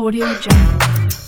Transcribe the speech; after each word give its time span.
Audio 0.00 0.24
Jungle. 0.40 1.19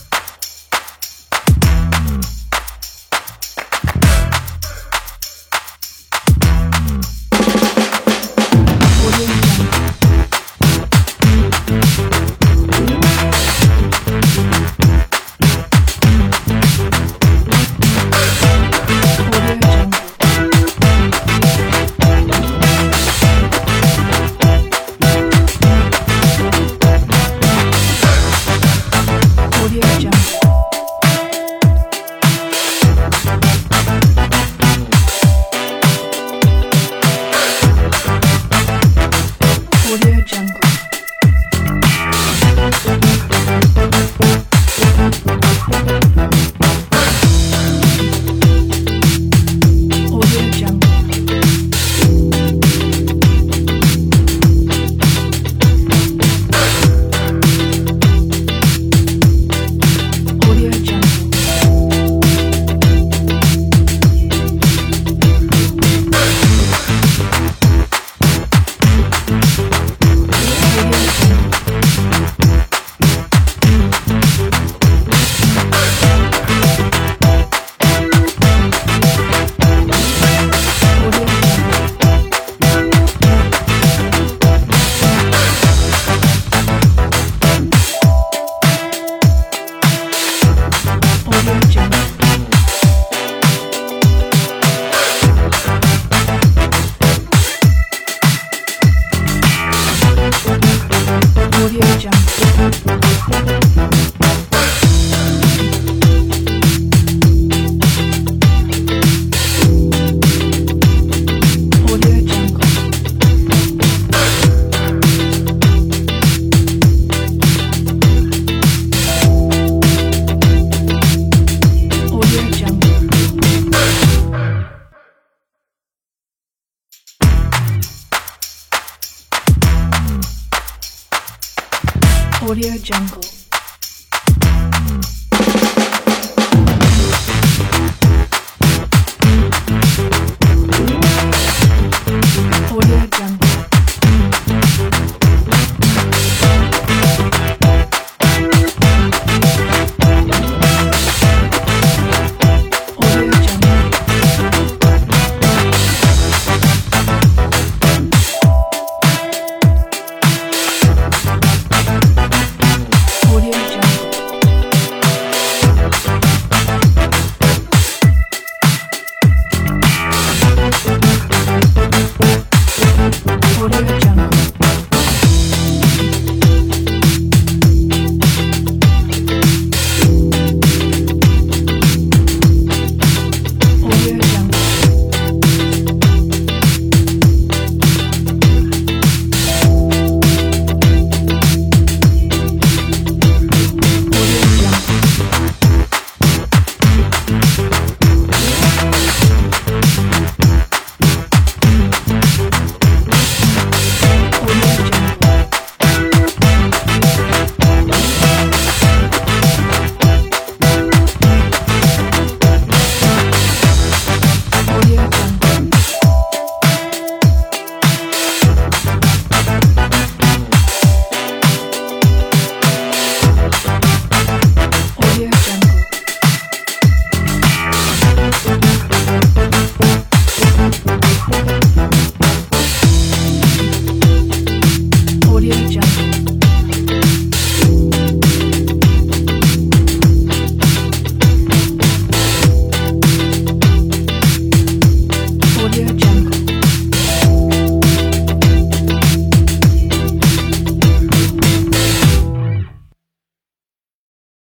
Audio 132.42 132.76
Jungle. 132.82 133.41